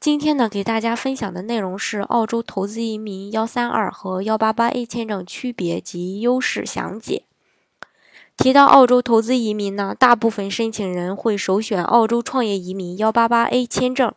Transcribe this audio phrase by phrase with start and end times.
[0.00, 7.24] 今天呢，给大家分享的内容是澳洲投资移民幺三二和幺八八 A 签证区别及优势详解。
[8.36, 14.12] 提到澳洲投资移民呢，大部分申请人会首选澳洲创业移民幺八八 A 签证。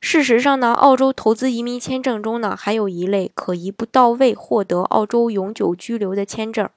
[0.00, 6.70] 事实上呢，澳洲投资移民签证中呢，还有一类可一步到位获得澳洲永久居留的签证，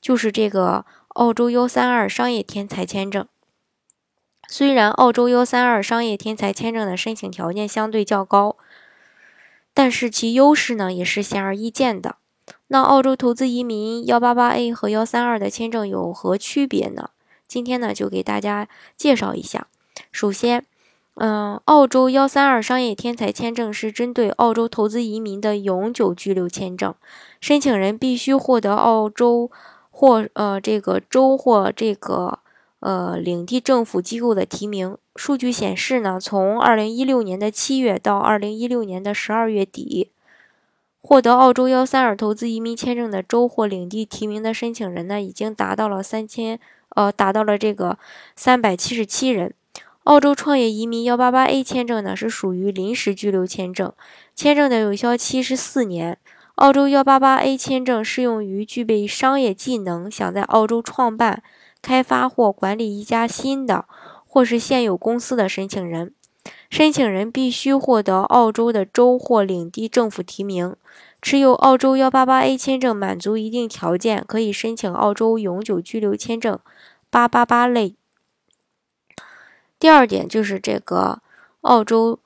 [0.00, 3.26] 就是这个澳洲幺三二商业天才签证。
[4.52, 8.56] 虽然澳洲幺三二商业天才签证的申请条件相对较高，
[9.72, 12.16] 但是其优势呢也是显而易见的。
[12.66, 17.10] 那澳洲投资移民幺八八 A 和幺三二的签证有何区别呢？
[17.46, 19.68] 今天呢就给大家介绍一下。
[20.10, 20.66] 首先，
[21.14, 26.92] 嗯，澳洲幺三二商业天才签证是针对澳洲投资移民的永久居留签证，
[27.40, 29.48] 申请人必须获得澳洲
[29.92, 32.40] 或呃这个州或这个。
[32.80, 40.10] 呃，领地政府机构的提名数据显示呢，从二零一六年的七月到二零一六年的十二月底，
[41.02, 46.58] 获得澳洲幺三二投资移民签证的州或领地提名的申请人呢，已经达到了三千，
[46.96, 47.98] 呃，达到了这个
[48.34, 49.52] 三百七十七人。
[50.04, 53.92] 澳洲创业移民幺八八 A 签证呢，是属于临时居留签证，
[54.34, 56.16] 签证的有效期是四年。
[56.54, 61.42] 澳洲幺八八 A 签证适用于具备商业技能，想在澳洲创办。
[61.82, 63.86] 开发或管理一家新的
[64.26, 66.14] 或是现有公司的申请人，
[66.68, 70.76] 申请人必须获得澳洲的州或领地政府提名，
[71.20, 76.58] 持有澳洲幺八八 A 签证，满足一定条件，可以申请澳洲永久居留签证
[77.10, 77.94] 八八八类。
[79.78, 81.20] 第二点就是这个
[81.62, 82.18] 澳洲，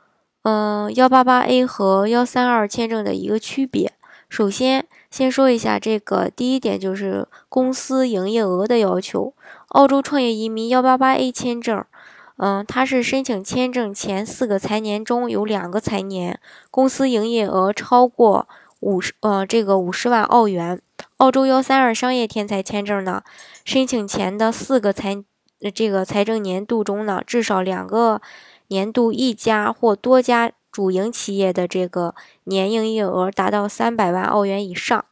[0.43, 3.93] 嗯，幺八八 A 和幺三二签证的一个区别，
[4.29, 4.87] 首先。
[5.15, 9.33] 先说一下这个第一点，就是公司营业额的要求。
[9.69, 11.85] 澳洲创业移民幺八八 A 签证，
[12.39, 18.49] 嗯，它是申请签证前四个财年中有两个财年公司营业额超过
[18.81, 20.83] 五十，呃，这个五十万澳元。
[21.19, 23.23] 澳洲幺三二商业天才签证呢，
[23.65, 25.23] 申请前的四个财，
[25.73, 28.21] 这个财政年度中呢，至少两个
[28.67, 30.51] 年度一家或多家。
[30.75, 35.05] 主营企业的这个年营业额达到三百万澳元以上。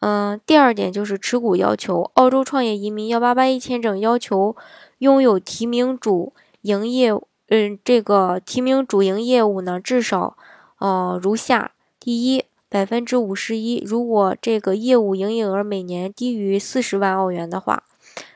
[0.00, 2.10] 嗯，第二点就是持股要求。
[2.14, 4.56] 澳洲创业移民幺八八一签证要求
[5.00, 6.32] 拥有提名主
[6.62, 7.12] 营业，
[7.48, 10.38] 嗯，这个提名主营业务呢，至少，
[10.78, 17.82] 呃，如下：第一，百分之五十一，如果这个业务营业额每年低于四十万澳元的话。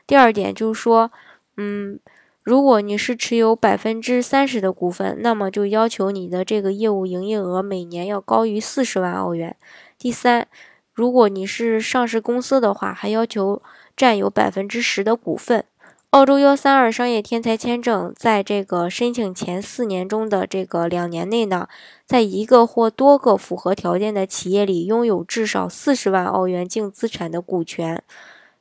[0.05, 1.11] 第二点就是说，
[1.57, 1.99] 嗯。
[2.43, 9.55] 如果你是持有百分之三十的股份，那么就要求你的这个业务营业额每年要高于四十万澳元。
[9.97, 10.47] 第三，
[10.93, 13.61] 如果你是上市公司的话，还要求
[13.95, 15.63] 占有百分之十的股份。
[16.09, 21.69] 澳洲幺三二商业天才签证在这个申请前四年中的这个两年内呢，
[22.05, 28.03] 在一个或多个符合条件的企业里拥有至少四十万澳元净资产的股权。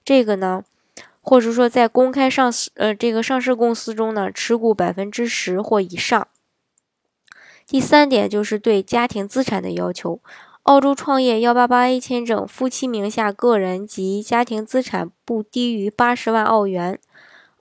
[0.05, 0.63] 这个呢？
[1.23, 6.27] 或者说，在公开上市呃这个上市公司中呢，持股百分之十或以上。
[7.67, 10.21] 第三点就是对家庭资产的要求。
[10.65, 16.99] 澳洲创业幺八八 A 签证，夫妻名下个人及家庭资产不低于八十万澳元。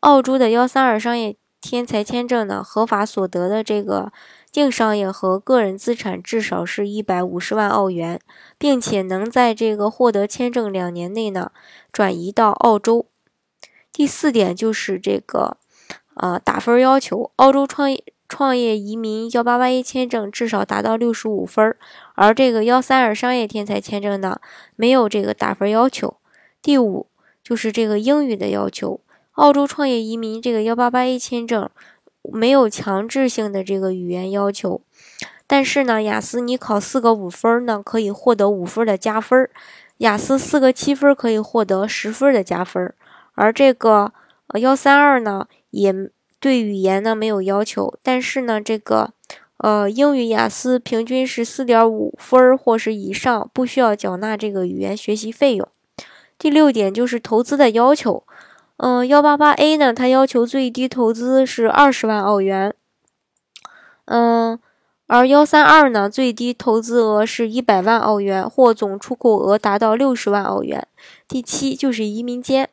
[0.02, 4.12] 澳洲的幺三二商业天才签证呢，合法所得的这个
[4.52, 8.20] 净商业和个人资产至少是一百五十万澳元，
[8.58, 11.52] 并且能在这个获得签证两年内呢，
[11.92, 13.06] 转移到澳洲。
[13.94, 15.58] 第四点就是这个，
[16.16, 17.32] 呃，打分要求。
[17.36, 21.76] 澳洲创业创业移民幺八八一签证至少达到六十五分，
[22.16, 24.40] 而这个幺三二商业天才签证呢，
[24.76, 26.16] 没有这个打分要求。
[26.62, 27.08] 第五
[27.44, 29.02] 就是这个英语的要求。
[29.34, 31.70] 澳洲创业移民这个幺八八一签证
[32.22, 34.82] 没有强制性的这个语言要求，
[35.48, 39.48] 但是呢，雅思你考四个五分呢，可以获得五分的加分；
[39.98, 42.94] 雅思四个七分可以获得十分的加分。
[43.34, 44.14] 而这个
[44.48, 45.94] 呃幺三二呢，也
[46.40, 49.14] 对语言呢没有要求，但是呢，这个
[49.58, 55.68] 呃英语雅思平均是四点五分或是以上，不需要缴纳这个语言学习费用。
[56.38, 58.24] 第六点就是投资的要求，
[58.78, 62.74] 嗯，幺八八 A 呢，它要求最低投资是二十万澳元，
[64.06, 64.60] 嗯，
[65.06, 70.88] 而幺三二呢，最低投资额是一百万澳元，或总出口额达到六十万澳元。
[71.28, 72.70] 第七就是移民监，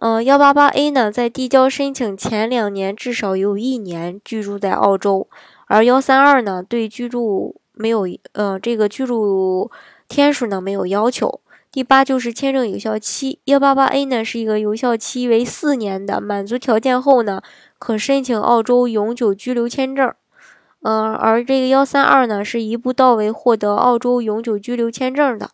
[0.00, 5.26] 嗯，幺八八 A 呢，在递交申请前两年至少有一年居住在澳洲，
[5.66, 9.68] 而幺三二呢，对居住没有，呃，这个居住
[10.06, 11.40] 天数呢没有要求。
[11.72, 17.42] 第八就是签证有效期，幺八八 A 呢是一个有效期为四年的，满足条件后呢，
[17.80, 20.14] 可申请澳洲永久居留签证。
[20.82, 25.50] 嗯，而这个幺三二呢，是一步到位获得澳洲永久居留签证的。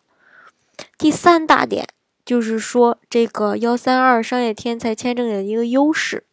[0.99, 1.89] 第三大点
[2.25, 6.25] 就是说，这个幺三二商业天才签证的一个优势。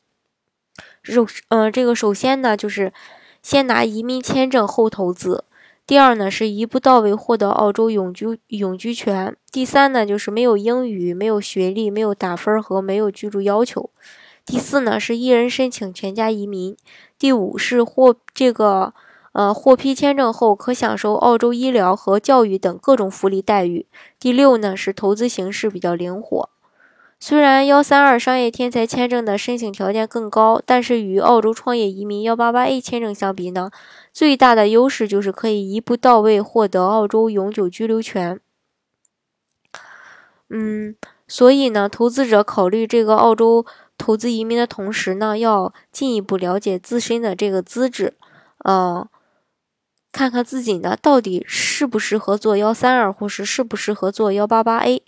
[1.04, 2.94] 首，嗯，这个首先呢，就是
[3.42, 5.44] 先拿移民签证后投资；
[5.86, 13.90] 第二呢，是一步到位获得澳洲永居永居权；第三呢，就是没有英语、没有学历、没有打分和没有居住要求。
[14.46, 16.78] 第四呢是一人申请全家移民，
[17.20, 18.94] 第五是获这个
[19.34, 23.86] 呃获批签证后可享受澳洲医疗和教育等各种福利待遇。
[24.20, 26.50] 第六呢是投资形式比较灵活。
[27.20, 33.70] 虽然幺三二商业天才签证的申请条件更高，但是与澳洲创业移民幺八八 A 签证相比呢，
[34.12, 38.40] 最大的优势就是可以一步到位获得澳洲永久居留权。
[40.50, 40.96] 嗯，
[41.28, 43.66] 所以呢，投资者考虑这个澳洲。
[43.98, 48.16] 投资移民的同时呢，要进一步了解自身的这个资质，
[48.64, 49.08] 呃，
[50.12, 55.02] 看看自己呢到底适不适合做幺三二，或是适不适合做幺八八 A，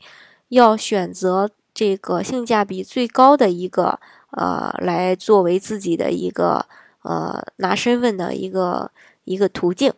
[0.50, 4.00] 要选择这个性价比最高的一个，
[4.32, 6.66] 呃，来作为自己的一个
[7.02, 8.92] 呃拿身份的一个
[9.26, 9.94] 一个途径。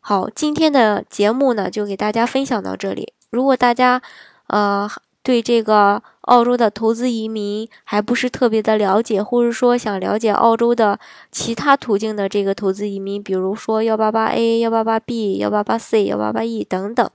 [0.00, 3.12] 好，今天的节目呢就给大家分享到这里。
[3.30, 4.02] 如果大家
[4.48, 4.88] 呃
[5.24, 6.04] 对这个。
[6.24, 10.98] 澳洲的投资移民还不是特别的了解，或者说想了解澳洲的
[11.30, 17.10] 其他途径的这个投资移民，比如说幺八八 A、幺八八 B、幺八八 C、幺八八 E 等等，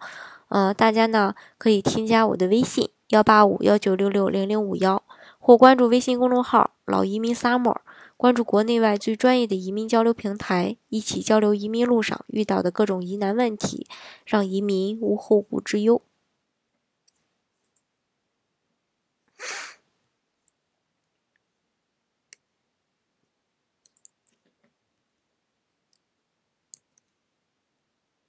[0.50, 5.02] 嗯，大家呢可以添加我的微信幺八五幺九六六零零五幺，
[5.40, 7.78] 或关注微信公众号“老移民 summer”，
[8.16, 13.88] 关注国内外最专业的移民交流平台，一起交流移民路上遇到的各种疑难问题，
[14.24, 16.00] 让移民无后顾之忧。